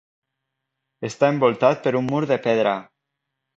Està 1.09 1.29
envoltat 1.35 1.85
per 1.85 1.95
un 2.01 2.09
mur 2.15 2.25
de 2.35 2.41
pedra. 2.49 2.75